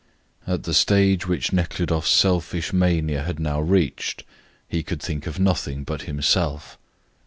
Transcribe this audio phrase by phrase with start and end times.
[0.47, 4.23] At the stage which Nekhludoff's selfish mania had now reached
[4.67, 6.79] he could think of nothing but himself.